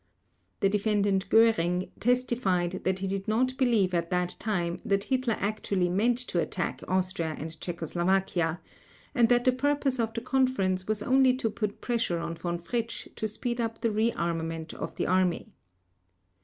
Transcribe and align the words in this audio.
The 0.61 0.69
Defendant 0.69 1.29
Göring 1.29 1.91
testified 1.99 2.83
that 2.85 2.97
he 2.97 3.07
did 3.07 3.27
not 3.27 3.55
believe 3.55 3.93
at 3.93 4.09
that 4.09 4.35
time 4.39 4.79
that 4.83 5.03
Hitler 5.03 5.35
actually 5.37 5.89
meant 5.89 6.17
to 6.29 6.39
attack 6.39 6.81
Austria 6.87 7.35
and 7.37 7.61
Czechoslovakia, 7.61 8.59
and 9.13 9.29
that 9.29 9.43
the 9.45 9.51
purpose 9.51 9.99
of 9.99 10.11
the 10.15 10.21
conference 10.21 10.87
was 10.87 11.03
only 11.03 11.35
to 11.37 11.51
put 11.51 11.81
pressure 11.81 12.17
on 12.17 12.33
Von 12.33 12.57
Fritsch 12.57 13.09
to 13.15 13.27
speed 13.27 13.61
up 13.61 13.81
the 13.81 13.91
re 13.91 14.11
armament 14.13 14.73
of 14.73 14.95
the 14.95 15.05
Army. 15.05 15.53